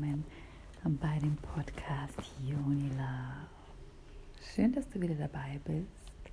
[0.00, 0.24] willkommen
[0.98, 3.48] bei dem Podcast Unilove.
[4.54, 6.32] Schön, dass du wieder dabei bist.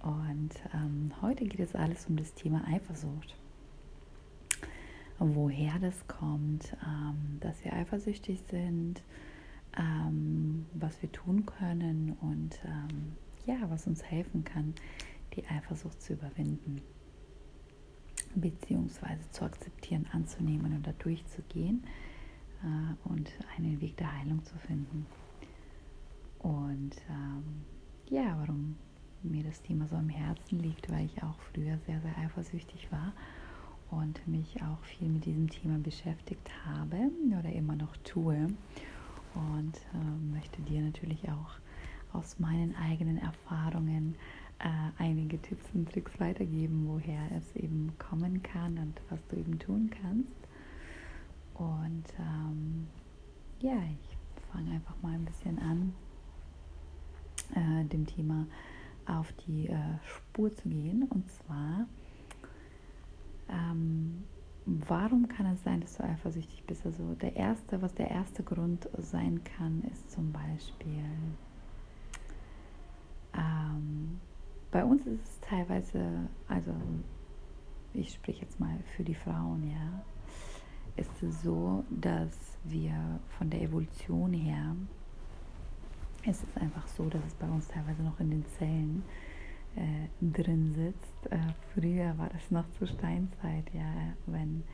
[0.00, 3.36] Und ähm, heute geht es alles um das Thema Eifersucht.
[5.18, 9.02] Woher das kommt, ähm, dass wir eifersüchtig sind,
[9.76, 13.12] ähm, was wir tun können und ähm,
[13.44, 14.74] ja, was uns helfen kann,
[15.34, 16.80] die Eifersucht zu überwinden
[18.34, 21.82] beziehungsweise zu akzeptieren, anzunehmen und da durchzugehen
[22.62, 25.06] äh, und einen Weg der Heilung zu finden.
[26.38, 27.64] Und ähm,
[28.08, 28.76] ja, warum
[29.22, 33.12] mir das Thema so am Herzen liegt, weil ich auch früher sehr, sehr eifersüchtig war
[33.90, 38.48] und mich auch viel mit diesem Thema beschäftigt habe oder immer noch tue.
[39.34, 41.58] Und äh, möchte dir natürlich auch
[42.12, 44.14] aus meinen eigenen Erfahrungen
[44.58, 49.58] äh, einige Tipps und Tricks weitergeben, woher es eben kommen kann und was du eben
[49.58, 50.37] tun kannst.
[51.58, 52.88] Und ähm,
[53.60, 54.16] ja, ich
[54.52, 55.92] fange einfach mal ein bisschen an,
[57.54, 58.46] äh, dem Thema
[59.06, 61.02] auf die äh, Spur zu gehen.
[61.10, 61.86] Und zwar,
[63.48, 64.24] ähm,
[64.66, 66.86] warum kann es sein, dass du eifersüchtig bist?
[66.86, 71.04] Also der erste, was der erste Grund sein kann, ist zum Beispiel
[73.34, 74.20] ähm,
[74.70, 76.72] bei uns ist es teilweise, also
[77.94, 80.04] ich spreche jetzt mal für die Frauen, ja,
[80.98, 84.74] ist es so, dass wir von der Evolution her,
[86.22, 89.04] es ist einfach so, dass es bei uns teilweise noch in den Zellen
[89.76, 91.32] äh, drin sitzt.
[91.32, 91.38] Äh,
[91.74, 94.64] früher war das noch zur Steinzeit, ja, wenn,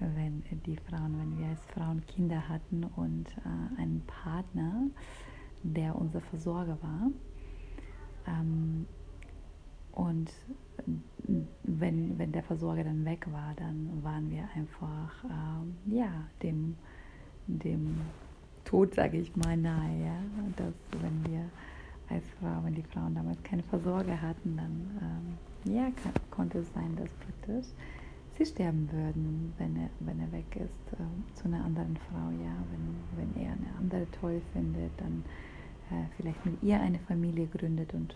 [0.00, 4.82] wenn die Frauen, wenn wir als Frauen Kinder hatten und äh, einen Partner,
[5.62, 7.10] der unser Versorger war,
[8.26, 8.86] ähm,
[9.98, 10.30] und
[11.64, 16.08] wenn, wenn der Versorger dann weg war, dann waren wir einfach ähm, ja,
[16.40, 16.76] dem,
[17.48, 17.96] dem
[18.64, 20.04] Tod, sage ich mal, nahe.
[20.04, 20.16] Ja?
[20.56, 21.44] Dass wenn wir
[22.08, 25.36] als Frau, wenn die Frauen damals keine Versorger hatten, dann
[25.66, 27.66] ähm, ja, kann, konnte es sein, dass praktisch
[28.36, 32.30] sie sterben würden, wenn er, wenn er weg ist äh, zu einer anderen Frau.
[32.40, 35.24] Ja, wenn, wenn er eine andere toll findet, dann
[35.90, 38.14] äh, vielleicht mit ihr eine Familie gründet und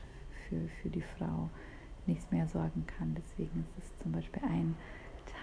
[0.48, 1.50] für, für die Frau
[2.06, 3.14] nichts mehr sorgen kann.
[3.14, 4.74] Deswegen ist es zum Beispiel ein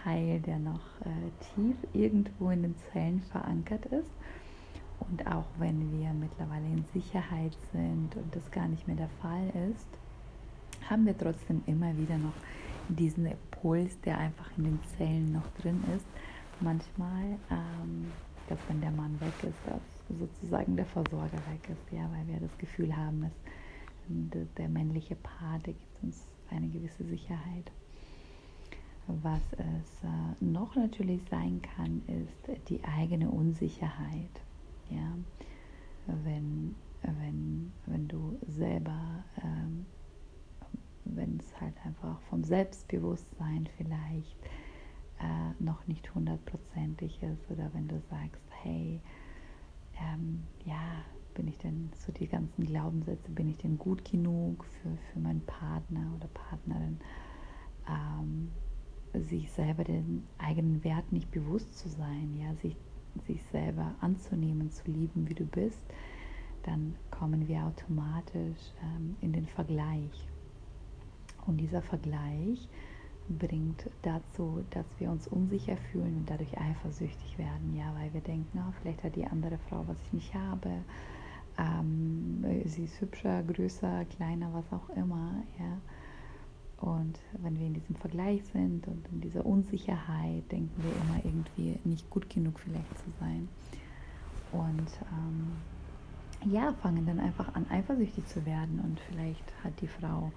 [0.03, 4.11] Teil, der noch äh, tief irgendwo in den Zellen verankert ist.
[4.99, 9.49] Und auch wenn wir mittlerweile in Sicherheit sind und das gar nicht mehr der Fall
[9.71, 9.87] ist,
[10.89, 12.33] haben wir trotzdem immer wieder noch
[12.89, 16.05] diesen Impuls, der einfach in den Zellen noch drin ist.
[16.59, 18.11] Manchmal, ähm,
[18.47, 22.39] dass wenn der Mann weg ist, dass sozusagen der Versorger weg ist, ja, weil wir
[22.39, 23.31] das Gefühl haben,
[24.07, 27.71] dass der männliche Part, der gibt uns eine gewisse Sicherheit.
[29.07, 34.29] Was es äh, noch natürlich sein kann, ist die eigene Unsicherheit.
[34.89, 35.17] Ja?
[36.05, 39.85] Wenn, wenn, wenn du selber, ähm,
[41.05, 44.37] wenn es halt einfach vom Selbstbewusstsein vielleicht
[45.19, 49.01] äh, noch nicht hundertprozentig ist oder wenn du sagst, hey,
[49.99, 51.03] ähm, ja,
[51.39, 55.39] bin ich denn, so die ganzen Glaubenssätze, bin ich denn gut genug für, für meinen
[55.45, 56.99] Partner oder Partnerin,
[57.87, 58.51] ähm,
[59.13, 62.75] sich selber den eigenen Wert nicht bewusst zu sein, ja, sich,
[63.25, 65.81] sich selber anzunehmen, zu lieben, wie du bist,
[66.63, 70.27] dann kommen wir automatisch ähm, in den Vergleich.
[71.47, 72.67] Und dieser Vergleich
[73.29, 78.59] bringt dazu, dass wir uns unsicher fühlen und dadurch eifersüchtig werden, ja, weil wir denken,
[78.59, 80.83] oh, vielleicht hat die andere Frau, was ich nicht habe,
[81.59, 85.43] ähm, sie ist hübscher, größer, kleiner, was auch immer.
[85.59, 85.77] Ja.
[86.77, 91.77] Und wenn wir in diesem Vergleich sind und in dieser Unsicherheit, denken wir immer irgendwie
[91.83, 93.49] nicht gut genug vielleicht zu sein.
[94.53, 98.79] Und ähm, ja, fangen dann einfach an, eifersüchtig zu werden.
[98.79, 100.31] Und vielleicht hat die Frau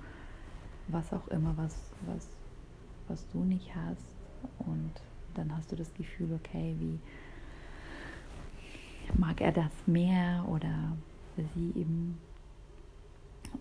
[0.88, 2.28] was auch immer, was, was,
[3.06, 4.04] was du nicht hast.
[4.58, 4.92] Und
[5.34, 6.98] dann hast du das Gefühl, okay, wie
[9.16, 10.96] mag er das mehr oder
[11.36, 12.18] sie eben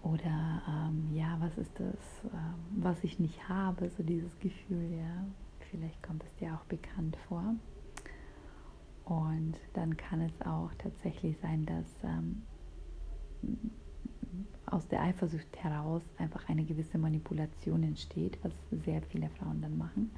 [0.04, 5.26] oder ähm, ja, was ist das, ähm, was ich nicht habe, so dieses Gefühl, ja,
[5.70, 7.56] vielleicht kommt es dir auch bekannt vor.
[9.06, 12.44] Und dann kann es auch tatsächlich sein, dass ähm,
[14.66, 18.54] aus der Eifersucht heraus einfach eine gewisse Manipulation entsteht, was
[18.86, 20.12] sehr viele Frauen dann machen.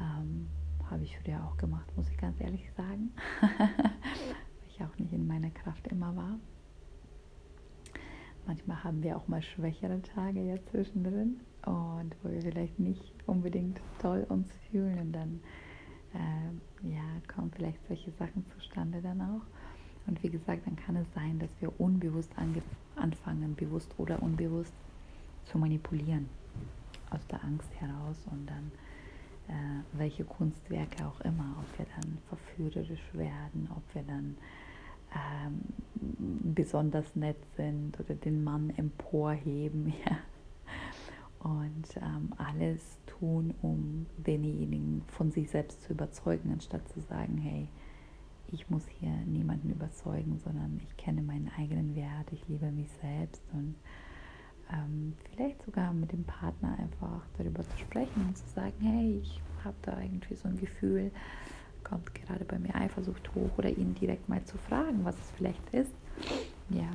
[0.00, 0.48] Ähm,
[0.90, 3.12] habe ich früher auch gemacht, muss ich ganz ehrlich sagen.
[4.74, 6.38] ich auch nicht in meiner Kraft immer war.
[8.46, 13.80] Manchmal haben wir auch mal schwächere Tage ja zwischendrin und wo wir vielleicht nicht unbedingt
[14.00, 15.40] toll uns fühlen und dann
[16.12, 19.42] äh, ja, kommen vielleicht solche Sachen zustande dann auch.
[20.06, 22.30] Und wie gesagt, dann kann es sein, dass wir unbewusst
[22.96, 24.74] anfangen, bewusst oder unbewusst
[25.46, 26.28] zu manipulieren,
[27.10, 28.70] aus der Angst heraus und dann
[29.48, 34.36] äh, welche Kunstwerke auch immer, ob wir dann verführerisch werden, ob wir dann
[35.14, 40.18] ähm, besonders nett sind oder den Mann emporheben, ja.
[41.40, 47.68] Und ähm, alles tun, um denjenigen von sich selbst zu überzeugen, anstatt zu sagen, hey,
[48.50, 53.42] ich muss hier niemanden überzeugen, sondern ich kenne meinen eigenen Wert, ich liebe mich selbst
[53.52, 53.74] und
[54.72, 59.40] ähm, vielleicht sogar mit dem Partner einfach darüber zu sprechen und zu sagen, hey, ich
[59.64, 61.10] habe da irgendwie so ein Gefühl,
[61.84, 65.70] kommt gerade bei mir Eifersucht hoch oder ihn direkt mal zu fragen, was es vielleicht
[65.70, 65.94] ist.
[66.70, 66.88] Ja,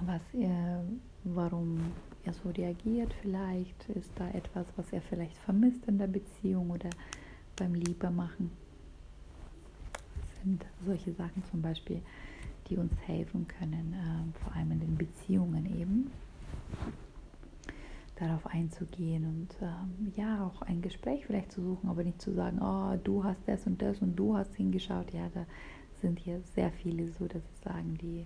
[0.00, 0.84] was er,
[1.24, 1.80] warum
[2.24, 6.90] er so reagiert vielleicht, ist da etwas, was er vielleicht vermisst in der Beziehung oder
[7.56, 8.50] beim Liebemachen.
[10.42, 12.02] Sind solche Sachen zum Beispiel,
[12.68, 16.10] die uns helfen können, äh, vor allem in den Beziehungen eben
[18.16, 22.60] darauf einzugehen und ähm, ja, auch ein Gespräch vielleicht zu suchen, aber nicht zu sagen,
[22.60, 25.12] oh, du hast das und das und du hast hingeschaut.
[25.12, 25.44] Ja, da
[26.00, 28.24] sind hier sehr viele so, dass sie sagen, die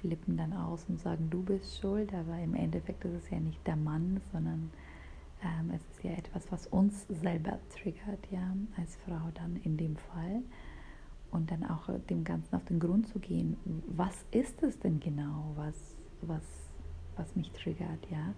[0.00, 3.64] flippen dann aus und sagen, du bist schuld, aber im Endeffekt ist es ja nicht
[3.66, 4.70] der Mann, sondern
[5.42, 9.96] ähm, es ist ja etwas, was uns selber triggert, ja, als Frau dann in dem
[9.96, 10.42] Fall.
[11.30, 13.56] Und dann auch dem Ganzen auf den Grund zu gehen,
[13.86, 16.42] was ist es denn genau, was, was,
[17.16, 18.34] was mich triggert, ja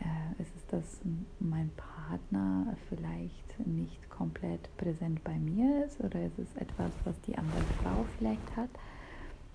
[0.00, 1.00] äh, ist es, dass
[1.40, 7.36] mein Partner vielleicht nicht komplett präsent bei mir ist oder ist es etwas, was die
[7.36, 8.70] andere Frau vielleicht hat,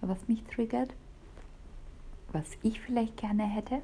[0.02, 0.94] was mich triggert,
[2.32, 3.82] was ich vielleicht gerne hätte.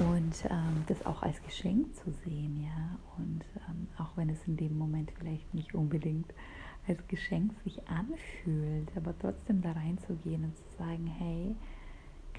[0.00, 2.98] Und ähm, das auch als Geschenk zu sehen, ja.
[3.18, 6.32] Und ähm, auch wenn es in dem Moment vielleicht nicht unbedingt
[6.88, 11.54] als Geschenk sich anfühlt, aber trotzdem da reinzugehen und zu sagen, hey,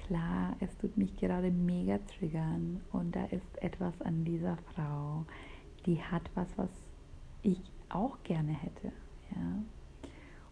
[0.08, 5.24] klar, es tut mich gerade mega triggern und da ist etwas an dieser Frau,
[5.86, 6.70] die hat was, was
[7.42, 7.60] ich
[7.90, 8.92] auch gerne hätte.
[9.30, 9.62] Ja?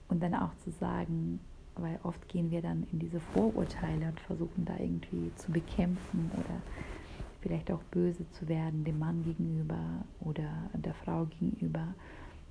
[0.09, 1.41] Und dann auch zu sagen,
[1.75, 6.63] weil oft gehen wir dann in diese Vorurteile und versuchen da irgendwie zu bekämpfen oder
[7.41, 11.95] vielleicht auch böse zu werden dem Mann gegenüber oder der Frau gegenüber,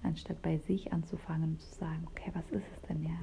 [0.04, 3.18] anstatt bei sich anzufangen und zu sagen, okay, was ist es denn ja?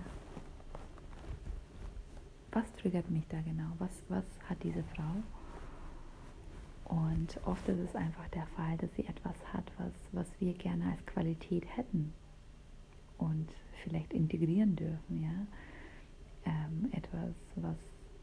[2.53, 3.73] Was triggert mich da genau?
[3.79, 5.23] Was, was hat diese Frau?
[6.85, 10.91] Und oft ist es einfach der Fall, dass sie etwas hat, was, was wir gerne
[10.91, 12.13] als Qualität hätten
[13.17, 13.49] und
[13.83, 15.47] vielleicht integrieren dürfen, ja.
[16.45, 17.77] Ähm, etwas, was,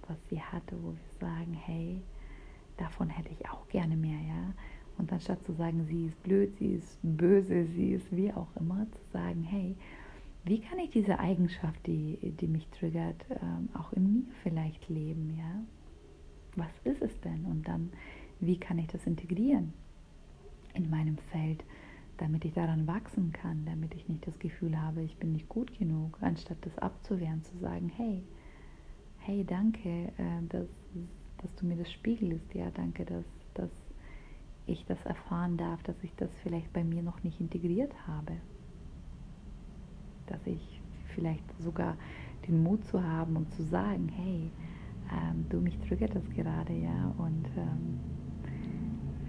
[0.07, 2.01] was sie hatte, wo wir sagen, hey,
[2.77, 4.53] davon hätte ich auch gerne mehr, ja.
[4.97, 8.85] Und anstatt zu sagen, sie ist blöd, sie ist böse, sie ist wie auch immer,
[8.91, 9.75] zu sagen, hey,
[10.45, 15.36] wie kann ich diese Eigenschaft, die, die mich triggert, ähm, auch in mir vielleicht leben,
[15.38, 15.63] ja?
[16.56, 17.45] Was ist es denn?
[17.45, 17.91] Und dann,
[18.39, 19.74] wie kann ich das integrieren
[20.74, 21.63] in meinem Feld,
[22.18, 25.77] damit ich daran wachsen kann, damit ich nicht das Gefühl habe, ich bin nicht gut
[25.77, 28.24] genug, anstatt das abzuwehren, zu sagen, hey,
[29.19, 30.68] hey, danke, äh, dass,
[31.41, 33.69] dass du mir das spiegelst, ja, danke, dass, dass
[34.65, 38.34] ich das erfahren darf, dass ich das vielleicht bei mir noch nicht integriert habe
[40.29, 40.81] dass ich
[41.15, 41.98] vielleicht sogar
[42.48, 44.51] den Mut zu haben und zu sagen, hey,
[45.12, 48.00] ähm, du, mich triggert das gerade, ja, und ähm,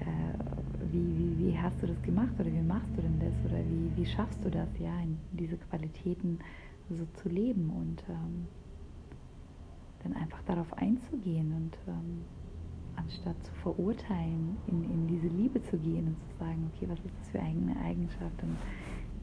[0.00, 3.59] äh, wie, wie, wie hast du das gemacht oder wie machst du denn das oder
[3.66, 6.38] wie, wie schaffst du das, ja, in diese Qualitäten
[6.88, 8.49] so zu leben und ähm,
[10.02, 12.25] dann einfach darauf einzugehen und ähm,
[12.97, 17.14] anstatt zu verurteilen, in, in diese Liebe zu gehen und zu sagen, okay, was ist
[17.21, 18.57] das für eigene Eigenschaft und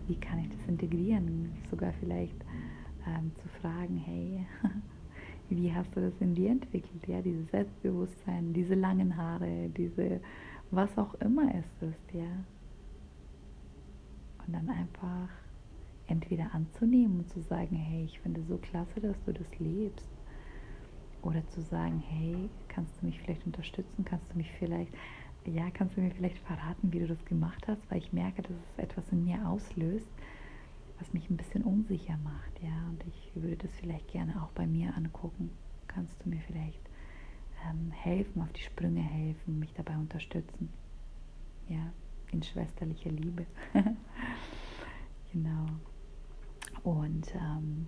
[0.07, 1.51] wie kann ich das integrieren?
[1.69, 2.35] Sogar vielleicht
[3.05, 4.45] ähm, zu fragen, hey,
[5.49, 7.07] wie hast du das in dir entwickelt?
[7.07, 10.21] Ja, dieses Selbstbewusstsein, diese langen Haare, diese,
[10.71, 12.45] was auch immer es ist, ja.
[14.45, 15.29] Und dann einfach
[16.07, 20.09] entweder anzunehmen und zu sagen, hey, ich finde so klasse, dass du das lebst.
[21.21, 24.05] Oder zu sagen, hey, kannst du mich vielleicht unterstützen?
[24.05, 24.93] Kannst du mich vielleicht
[25.51, 28.51] ja, kannst du mir vielleicht verraten, wie du das gemacht hast, weil ich merke, dass
[28.51, 30.07] es etwas in mir auslöst,
[30.99, 34.65] was mich ein bisschen unsicher macht, ja, und ich würde das vielleicht gerne auch bei
[34.65, 35.51] mir angucken.
[35.87, 36.81] Kannst du mir vielleicht
[37.69, 40.69] ähm, helfen, auf die Sprünge helfen, mich dabei unterstützen,
[41.69, 41.91] ja,
[42.31, 43.45] in schwesterlicher Liebe,
[45.31, 45.65] genau.
[46.83, 47.87] Und ähm,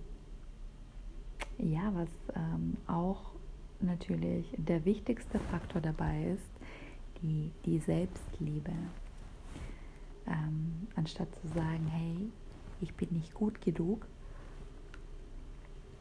[1.58, 3.32] ja, was ähm, auch
[3.82, 6.50] natürlich der wichtigste Faktor dabei ist,
[7.22, 8.72] die, die Selbstliebe.
[10.28, 12.30] Ähm, anstatt zu sagen, hey,
[12.82, 14.08] ich bin nicht gut genug,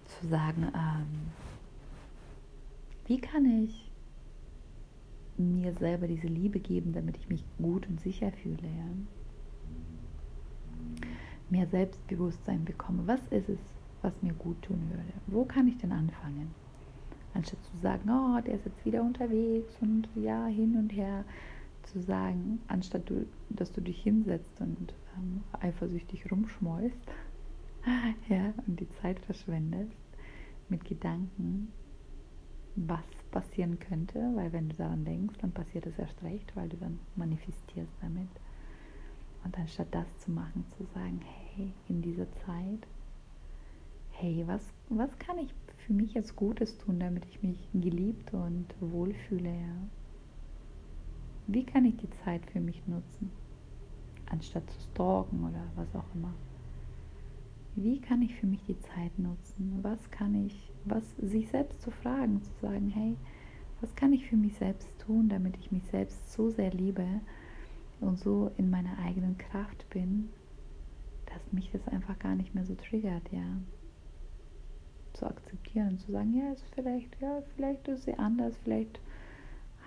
[0.04, 1.32] zu sagen, ähm,
[3.06, 3.88] wie kann ich
[5.38, 8.62] mir selber diese Liebe geben, damit ich mich gut und sicher fühle.
[8.62, 8.86] Ja?
[11.50, 13.06] Mehr Selbstbewusstsein bekomme.
[13.06, 13.58] Was ist es,
[14.02, 15.12] was mir gut tun würde?
[15.26, 16.54] Wo kann ich denn anfangen?
[17.34, 21.24] Anstatt zu sagen, oh, der ist jetzt wieder unterwegs und ja, hin und her,
[21.84, 26.98] zu sagen, anstatt du, dass du dich hinsetzt und ähm, eifersüchtig rumschmeust
[28.28, 29.96] ja, und die Zeit verschwendest
[30.68, 31.72] mit Gedanken,
[32.76, 36.76] was passieren könnte, weil wenn du daran denkst, dann passiert es erst recht, weil du
[36.76, 38.28] dann manifestierst damit.
[39.44, 42.86] Und anstatt das zu machen, zu sagen, hey, in dieser Zeit,
[44.12, 45.52] hey, was, was kann ich
[45.88, 49.88] für mich jetzt Gutes tun, damit ich mich geliebt und wohlfühle, ja?
[51.46, 53.30] Wie kann ich die Zeit für mich nutzen,
[54.26, 56.34] anstatt zu stalken oder was auch immer?
[57.74, 59.78] Wie kann ich für mich die Zeit nutzen?
[59.80, 63.16] Was kann ich, was sich selbst zu fragen, zu sagen, hey,
[63.80, 67.06] was kann ich für mich selbst tun, damit ich mich selbst so sehr liebe
[68.02, 70.28] und so in meiner eigenen Kraft bin,
[71.24, 73.56] dass mich das einfach gar nicht mehr so triggert, ja.
[75.18, 79.00] Zu akzeptieren und zu sagen, ja, ist vielleicht, ja, vielleicht ist sie anders, vielleicht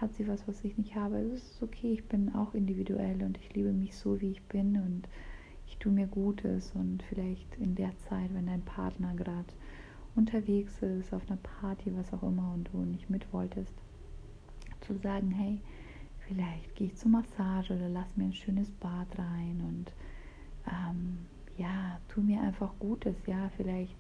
[0.02, 1.20] hat sie was, was ich nicht habe.
[1.20, 4.76] Es ist okay, ich bin auch individuell und ich liebe mich so, wie ich bin
[4.76, 5.08] und
[5.68, 9.48] ich tue mir Gutes und vielleicht in der Zeit, wenn dein Partner gerade
[10.16, 13.74] unterwegs ist, auf einer Party, was auch immer und du nicht mit wolltest,
[14.82, 15.62] zu sagen, hey,
[16.28, 19.94] vielleicht gehe ich zur Massage oder lass mir ein schönes Bad rein und
[20.68, 21.20] ähm,
[21.58, 23.98] ja, tu mir einfach Gutes, ja, vielleicht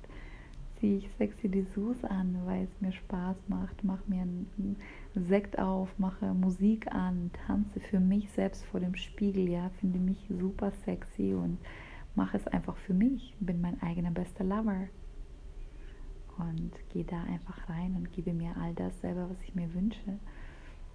[0.81, 4.75] ziehe ich sexy Dessous an, weil es mir Spaß macht, mach mir einen
[5.13, 10.17] Sekt auf, mache Musik an, tanze für mich selbst vor dem Spiegel, ja, finde mich
[10.27, 11.59] super sexy und
[12.15, 14.87] mache es einfach für mich, bin mein eigener bester Lover.
[16.39, 20.17] Und gehe da einfach rein und gebe mir all das selber, was ich mir wünsche,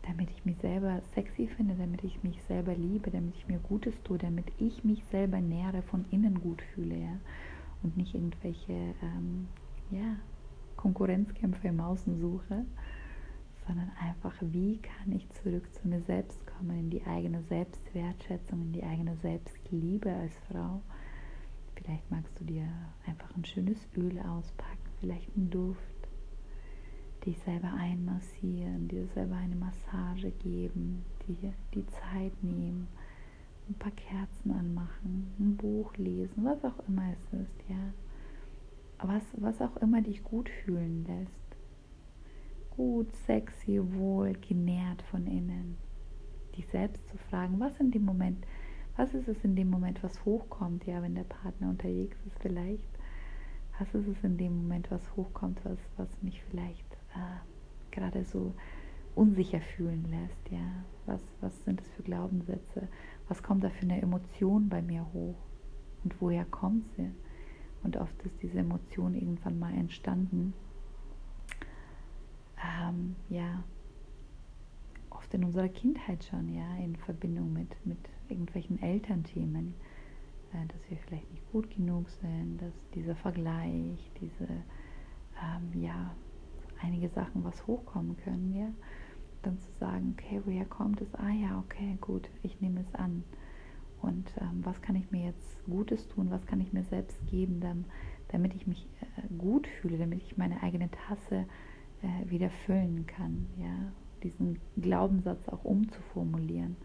[0.02, 3.94] damit ich mich selber sexy finde, damit ich mich selber liebe, damit ich mir Gutes
[4.02, 7.20] tue, damit ich mich selber nähere, von innen gut fühle, ja,
[7.84, 9.46] und nicht irgendwelche ähm,
[9.90, 10.16] ja,
[10.76, 12.64] Konkurrenzkämpfe im Außen suche,
[13.66, 18.72] sondern einfach, wie kann ich zurück zu mir selbst kommen, in die eigene Selbstwertschätzung, in
[18.72, 20.82] die eigene Selbstliebe als Frau.
[21.74, 22.68] Vielleicht magst du dir
[23.06, 25.80] einfach ein schönes Öl auspacken, vielleicht einen Duft,
[27.24, 32.86] dich selber einmassieren, dir selber eine Massage geben, dir die Zeit nehmen,
[33.68, 37.92] ein paar Kerzen anmachen, ein Buch lesen, was auch immer es ist, ja
[39.02, 41.32] was, was auch immer dich gut fühlen lässt.
[42.70, 45.76] Gut, sexy, wohl, genährt von innen.
[46.56, 48.46] Dich selbst zu fragen, was in dem Moment,
[48.96, 52.88] was ist es in dem Moment, was hochkommt, ja, wenn der Partner unterwegs ist vielleicht.
[53.78, 58.54] Was ist es in dem Moment, was hochkommt, was, was mich vielleicht äh, gerade so
[59.14, 60.84] unsicher fühlen lässt, ja.
[61.06, 62.88] Was, was sind es für Glaubenssätze?
[63.28, 65.36] Was kommt da für eine Emotion bei mir hoch?
[66.04, 67.10] Und woher kommt sie?
[67.86, 70.54] Und oft ist diese Emotion irgendwann mal entstanden.
[72.60, 73.62] Ähm, ja,
[75.10, 79.76] oft in unserer Kindheit schon, ja, in Verbindung mit, mit irgendwelchen Elternthemen,
[80.52, 84.48] äh, dass wir vielleicht nicht gut genug sind, dass dieser Vergleich, diese,
[85.40, 86.12] ähm, ja,
[86.82, 88.72] einige Sachen, was hochkommen können, ja,
[89.42, 91.14] dann zu sagen, okay, woher kommt es?
[91.14, 93.22] Ah ja, okay, gut, ich nehme es an
[94.02, 97.60] und ähm, was kann ich mir jetzt Gutes tun, was kann ich mir selbst geben,
[97.60, 97.84] dann,
[98.28, 101.46] damit ich mich äh, gut fühle, damit ich meine eigene Tasse
[102.02, 106.76] äh, wieder füllen kann, ja, diesen Glaubenssatz auch umzuformulieren.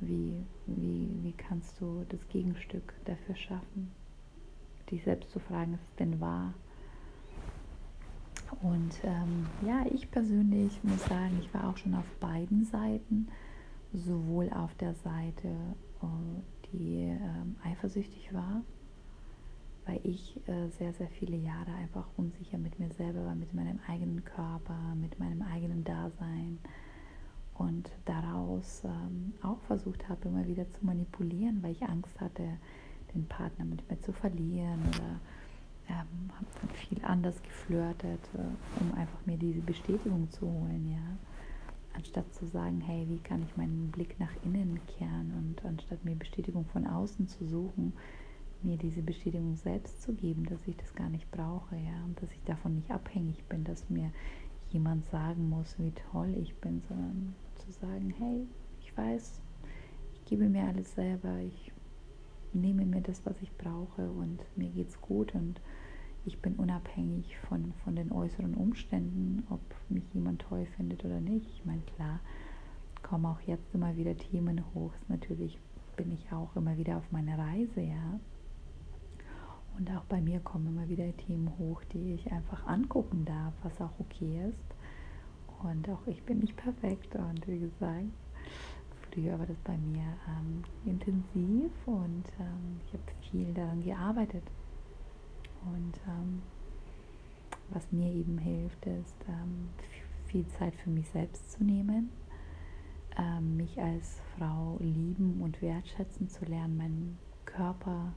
[0.00, 0.34] Wie,
[0.66, 3.90] wie, wie kannst du das Gegenstück dafür schaffen?
[4.90, 6.54] Dich selbst zu fragen, ist es denn wahr?
[8.62, 13.28] Und ähm, ja, ich persönlich muss sagen, ich war auch schon auf beiden Seiten
[13.92, 15.48] sowohl auf der Seite,
[16.02, 18.62] äh, die ähm, eifersüchtig war,
[19.86, 23.80] weil ich äh, sehr, sehr viele Jahre einfach unsicher mit mir selber war, mit meinem
[23.88, 26.58] eigenen Körper, mit meinem eigenen Dasein
[27.54, 32.44] und daraus ähm, auch versucht habe, immer wieder zu manipulieren, weil ich Angst hatte,
[33.14, 35.20] den Partner mit mir zu verlieren oder
[35.88, 41.29] ähm, habe viel anders geflirtet, äh, um einfach mir diese Bestätigung zu holen, ja
[41.94, 46.14] anstatt zu sagen, hey, wie kann ich meinen Blick nach innen kehren und anstatt mir
[46.14, 47.92] Bestätigung von außen zu suchen,
[48.62, 52.30] mir diese Bestätigung selbst zu geben, dass ich das gar nicht brauche, ja, und dass
[52.32, 54.10] ich davon nicht abhängig bin, dass mir
[54.70, 58.46] jemand sagen muss, wie toll ich bin, sondern zu sagen, hey,
[58.80, 59.40] ich weiß,
[60.14, 61.72] ich gebe mir alles selber, ich
[62.52, 65.60] nehme mir das, was ich brauche und mir geht's gut und
[66.26, 71.48] ich bin unabhängig von, von den äußeren Umständen, ob mich jemand toll findet oder nicht.
[71.54, 72.20] Ich meine, klar,
[73.02, 74.92] kommen auch jetzt immer wieder Themen hoch.
[75.08, 75.58] Natürlich
[75.96, 78.20] bin ich auch immer wieder auf meiner Reise, ja.
[79.78, 83.80] Und auch bei mir kommen immer wieder Themen hoch, die ich einfach angucken darf, was
[83.80, 84.74] auch okay ist.
[85.62, 87.14] Und auch ich bin nicht perfekt.
[87.16, 88.04] Und wie gesagt,
[89.10, 94.42] früher war das bei mir ähm, intensiv und ähm, ich habe viel daran gearbeitet.
[95.66, 96.42] Und ähm,
[97.70, 99.68] was mir eben hilft, ist ähm,
[100.26, 102.10] viel Zeit für mich selbst zu nehmen,
[103.18, 108.12] ähm, mich als Frau lieben und wertschätzen zu lernen, meinen Körper,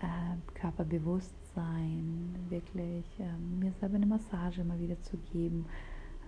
[0.00, 5.66] äh, Körperbewusstsein, wirklich ähm, mir selber eine Massage immer wieder zu geben,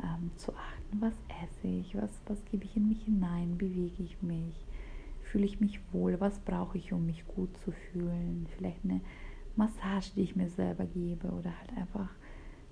[0.03, 4.23] ähm, zu achten, was esse ich, was, was gebe ich in mich hinein, bewege ich
[4.23, 4.55] mich,
[5.23, 9.01] fühle ich mich wohl, was brauche ich, um mich gut zu fühlen, vielleicht eine
[9.57, 12.09] Massage, die ich mir selber gebe oder halt einfach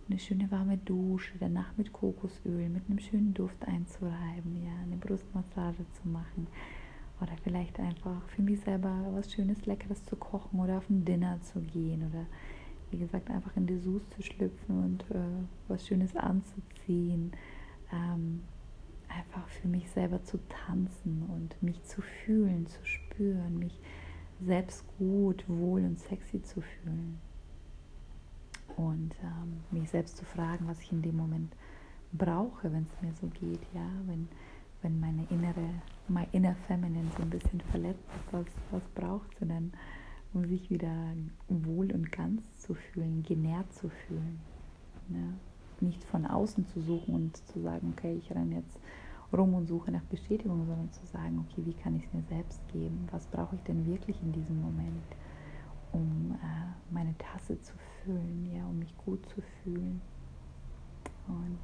[0.09, 5.85] eine schöne warme Dusche, danach mit Kokosöl, mit einem schönen Duft einzureiben, ja, eine Brustmassage
[5.93, 6.49] zu machen
[7.21, 11.41] oder vielleicht einfach für mich selber was Schönes, Leckeres zu kochen oder auf ein Dinner
[11.43, 12.27] zu gehen oder
[12.91, 17.33] wie gesagt einfach in die Sus zu schlüpfen und äh, was Schönes anzuziehen,
[17.93, 18.43] ähm,
[19.09, 23.79] einfach für mich selber zu tanzen und mich zu fühlen, zu spüren, mich
[24.45, 27.21] selbst gut, wohl und sexy zu fühlen.
[28.77, 31.55] Und ähm, mich selbst zu fragen, was ich in dem Moment
[32.13, 34.29] brauche, wenn es mir so geht, ja, wenn,
[34.83, 35.69] wenn meine innere,
[36.09, 39.73] my inner feminine so ein bisschen verletzt ist, was, was braucht sie denn,
[40.33, 40.95] um sich wieder
[41.49, 44.41] wohl und ganz zu fühlen, genährt zu fühlen.
[45.09, 45.35] Ne?
[45.81, 48.79] Nicht von außen zu suchen und zu sagen, okay, ich renne jetzt
[49.33, 52.61] rum und suche nach Bestätigung, sondern zu sagen, okay, wie kann ich es mir selbst
[52.69, 53.07] geben?
[53.11, 55.05] Was brauche ich denn wirklich in diesem Moment,
[55.93, 60.01] um äh, meine Tasse zu füllen, ja, um mich gut zu fühlen?
[61.29, 61.61] Und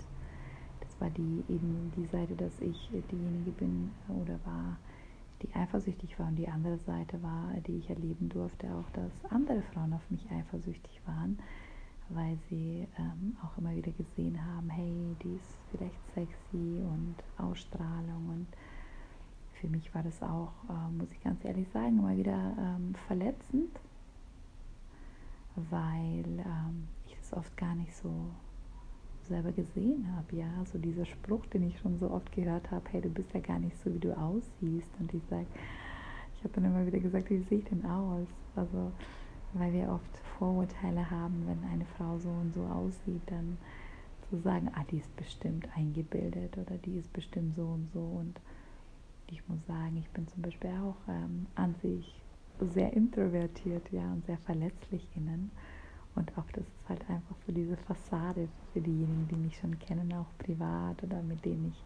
[0.81, 4.79] das war die eben die Seite, dass ich diejenige bin oder war,
[5.43, 9.63] die eifersüchtig war und die andere Seite war, die ich erleben durfte, auch dass andere
[9.75, 11.39] Frauen auf mich eifersüchtig waren
[12.09, 18.29] weil sie ähm, auch immer wieder gesehen haben, hey, die ist vielleicht sexy und Ausstrahlung.
[18.29, 18.47] Und
[19.55, 23.71] für mich war das auch, äh, muss ich ganz ehrlich sagen, immer wieder ähm, verletzend,
[25.71, 28.11] weil ähm, ich das oft gar nicht so
[29.29, 33.01] selber gesehen habe, ja, so dieser Spruch, den ich schon so oft gehört habe, hey,
[33.01, 34.91] du bist ja gar nicht so, wie du aussiehst.
[35.01, 35.47] Und ich sage,
[36.37, 38.29] ich habe dann immer wieder gesagt, wie sehe ich denn aus?
[38.55, 38.93] Also
[39.59, 43.57] weil wir oft Vorurteile haben, wenn eine Frau so und so aussieht, dann
[44.29, 48.01] zu sagen, ah, die ist bestimmt eingebildet oder die ist bestimmt so und so.
[48.01, 48.41] Und
[49.29, 52.21] ich muss sagen, ich bin zum Beispiel auch ähm, an sich
[52.61, 55.51] sehr introvertiert, ja, und sehr verletzlich innen.
[56.15, 60.13] Und auch das ist halt einfach so diese Fassade für diejenigen, die mich schon kennen,
[60.15, 61.85] auch privat oder mit denen ich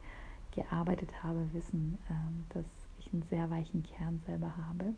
[0.57, 2.65] gearbeitet habe, wissen, ähm, dass
[2.99, 4.95] ich einen sehr weichen Kern selber habe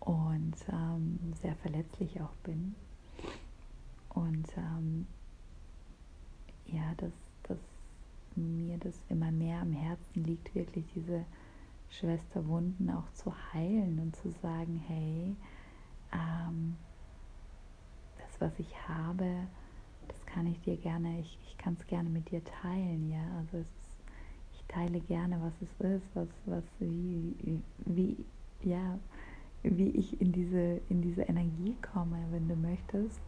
[0.00, 2.74] und ähm, sehr verletzlich auch bin.
[4.10, 5.06] Und ähm,
[6.66, 7.12] ja, dass,
[7.44, 7.58] dass
[8.36, 11.24] mir das immer mehr am Herzen liegt, wirklich diese
[11.90, 15.36] Schwesterwunden auch zu heilen und zu sagen, hey,
[16.12, 16.76] ähm,
[18.18, 19.46] das, was ich habe,
[20.06, 23.24] das kann ich dir gerne, ich, ich kann es gerne mit dir teilen, ja.
[23.38, 23.72] Also ist,
[24.54, 28.16] ich teile gerne, was es ist, was, was, wie, wie,
[28.62, 28.98] ja,
[29.62, 33.20] wie ich in diese, in diese Energie komme, wenn du möchtest.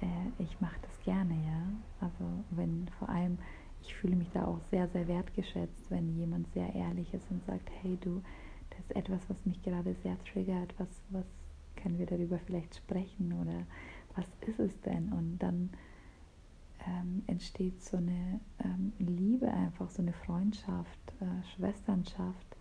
[0.00, 2.06] Äh, ich mache das gerne, ja.
[2.06, 3.38] Also wenn vor allem,
[3.80, 7.70] ich fühle mich da auch sehr, sehr wertgeschätzt, wenn jemand sehr ehrlich ist und sagt,
[7.82, 8.22] hey du,
[8.70, 11.26] das ist etwas, was mich gerade sehr triggert, was, was
[11.76, 13.66] können wir darüber vielleicht sprechen oder
[14.14, 15.12] was ist es denn?
[15.12, 15.70] Und dann
[16.86, 22.56] ähm, entsteht so eine ähm, Liebe einfach, so eine Freundschaft, äh, Schwesternschaft,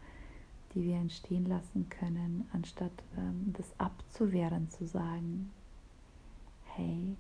[0.74, 5.52] die wir entstehen lassen können, anstatt ähm, das abzuwehren, zu sagen,
[6.76, 7.16] hey,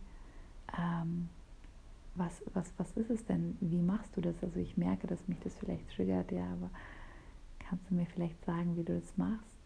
[0.78, 1.30] ähm,
[2.16, 3.58] was, was, was ist es denn?
[3.62, 4.36] Wie machst du das?
[4.42, 6.70] Also ich merke, dass mich das vielleicht triggert, ja, aber
[7.60, 9.58] kannst du mir vielleicht sagen, wie du das machst?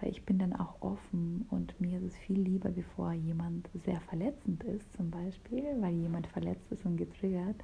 [0.00, 4.00] Weil ich bin dann auch offen und mir ist es viel lieber, bevor jemand sehr
[4.02, 7.58] verletzend ist, zum Beispiel, weil jemand verletzt ist und getriggert,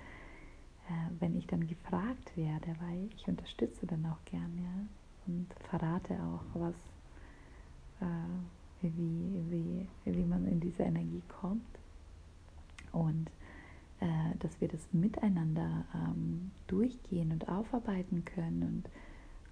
[0.88, 4.86] äh, wenn ich dann gefragt werde, weil ich unterstütze dann auch gern, ja
[5.26, 6.74] und verrate auch, was,
[8.00, 11.62] äh, wie, wie, wie man in diese Energie kommt.
[12.92, 13.30] Und
[14.00, 18.90] äh, dass wir das miteinander ähm, durchgehen und aufarbeiten können und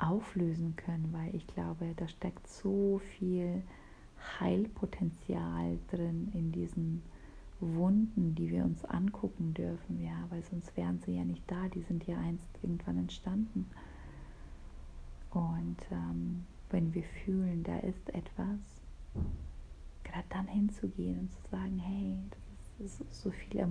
[0.00, 3.62] auflösen können, weil ich glaube, da steckt so viel
[4.40, 7.02] Heilpotenzial drin in diesen
[7.60, 11.82] Wunden, die wir uns angucken dürfen, ja, weil sonst wären sie ja nicht da, die
[11.82, 13.66] sind ja einst irgendwann entstanden.
[15.30, 18.58] Und ähm, wenn wir fühlen, da ist etwas,
[20.04, 23.64] gerade dann hinzugehen und zu sagen, hey, das ist, so viel,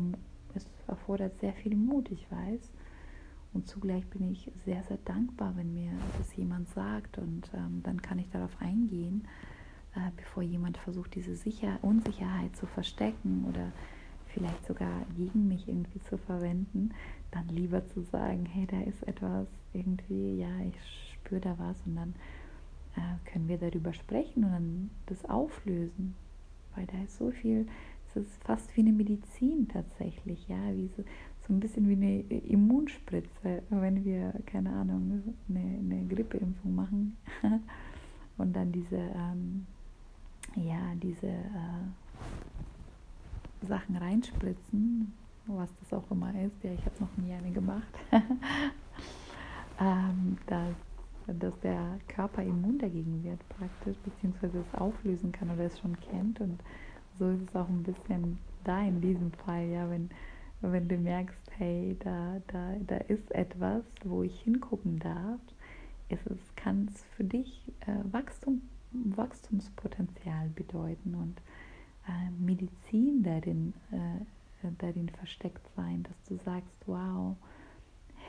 [0.54, 2.72] es erfordert sehr viel Mut, ich weiß.
[3.54, 8.02] Und zugleich bin ich sehr, sehr dankbar, wenn mir das jemand sagt und ähm, dann
[8.02, 9.28] kann ich darauf eingehen,
[9.96, 13.72] äh, bevor jemand versucht, diese Sicher Unsicherheit zu verstecken oder
[14.28, 16.92] vielleicht sogar gegen mich irgendwie zu verwenden,
[17.32, 21.96] dann lieber zu sagen, hey, da ist etwas irgendwie, ja, ich spüre da was und
[21.96, 22.16] dann
[22.96, 26.16] äh, können wir darüber sprechen und dann das auflösen,
[26.76, 27.68] weil da ist so viel,
[28.08, 31.04] es ist fast wie eine Medizin tatsächlich, ja, wie so,
[31.48, 37.18] so ein bisschen wie eine Immunspritze, wenn wir, keine Ahnung, eine, eine Grippeimpfung machen
[38.38, 39.66] und dann diese, ähm,
[40.56, 41.86] ja, diese äh,
[43.68, 45.14] Sachen reinspritzen,
[45.48, 46.64] was das auch immer ist.
[46.64, 47.94] Ja, ich habe noch nie eine gemacht.
[49.80, 50.76] ähm, dass,
[51.34, 56.40] dass der Körper immun dagegen wird praktisch, beziehungsweise es auflösen kann oder es schon kennt.
[56.42, 56.60] Und
[57.18, 60.10] so ist es auch ein bisschen da in diesem Fall, ja, wenn
[60.62, 65.40] wenn du merkst, hey, da, da, da ist etwas, wo ich hingucken darf,
[66.10, 68.62] ist es, kann es für dich äh, Wachstum,
[68.92, 71.38] Wachstumspotenzial bedeuten und
[72.08, 77.38] äh, Medizin darin, äh, darin versteckt sein, dass du sagst, wow,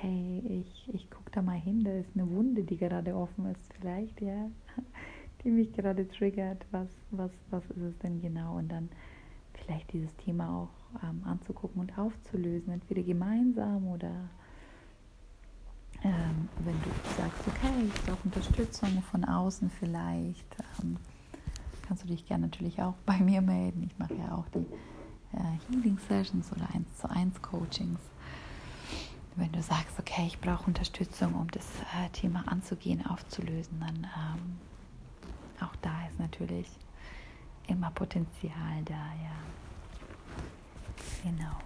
[0.01, 3.61] hey, ich, ich gucke da mal hin, da ist eine Wunde, die gerade offen ist,
[3.79, 4.51] vielleicht, ja,
[5.45, 8.57] die mich gerade triggert, was, was, was ist es denn genau?
[8.57, 8.89] Und dann
[9.53, 14.29] vielleicht dieses Thema auch ähm, anzugucken und aufzulösen, entweder gemeinsam oder
[16.03, 20.47] ähm, wenn du sagst, okay, ich brauche Unterstützung von außen vielleicht,
[20.83, 20.97] ähm,
[21.87, 23.83] kannst du dich gerne natürlich auch bei mir melden.
[23.87, 24.67] Ich mache ja auch die
[25.37, 28.01] äh, Healing Sessions oder 1 zu 1 Coachings.
[29.37, 31.67] Wenn du sagst, okay, ich brauche Unterstützung, um das
[31.97, 34.59] äh, Thema anzugehen, aufzulösen, dann ähm,
[35.61, 36.69] auch da ist natürlich
[37.67, 39.37] immer Potenzial da, ja.
[41.23, 41.57] Genau.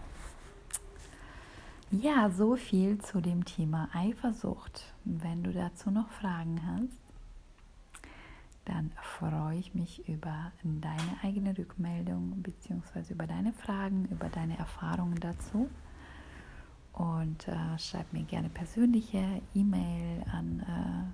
[1.90, 4.92] Ja, so viel zu dem Thema Eifersucht.
[5.04, 6.98] Wenn du dazu noch Fragen hast,
[8.64, 13.12] dann freue ich mich über deine eigene Rückmeldung bzw.
[13.12, 15.68] über deine Fragen, über deine Erfahrungen dazu.
[16.94, 21.04] Und äh, schreib mir gerne persönliche E-Mail an äh,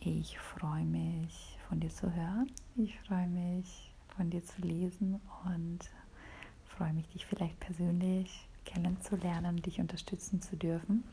[0.00, 2.50] Ich freue mich, von dir zu hören.
[2.76, 5.90] Ich freue mich, von dir zu lesen und
[6.78, 11.04] freue mich, dich vielleicht persönlich kennenzulernen dich unterstützen zu dürfen.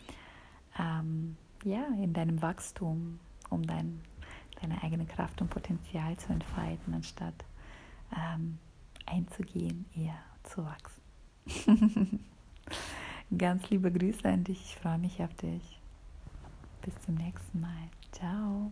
[0.77, 4.01] Ähm, ja, in deinem Wachstum, um dein,
[4.61, 7.33] deine eigene Kraft und Potenzial zu entfalten, anstatt
[8.15, 8.59] ähm,
[9.05, 11.01] einzugehen, eher zu wachsen.
[13.37, 14.61] Ganz liebe Grüße an dich.
[14.61, 15.79] Ich freue mich auf dich.
[16.81, 17.89] Bis zum nächsten Mal.
[18.11, 18.71] Ciao.